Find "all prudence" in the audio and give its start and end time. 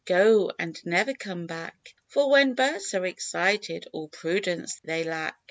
3.91-4.79